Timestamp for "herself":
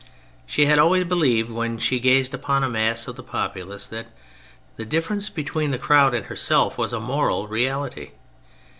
6.25-6.75